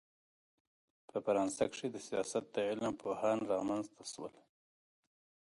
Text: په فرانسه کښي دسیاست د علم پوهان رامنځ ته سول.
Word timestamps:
په 1.09 1.17
فرانسه 1.25 1.63
کښي 1.71 1.87
دسیاست 1.95 2.45
د 2.53 2.57
علم 2.69 2.93
پوهان 3.01 3.37
رامنځ 3.51 3.85
ته 3.95 4.03
سول. 4.11 4.33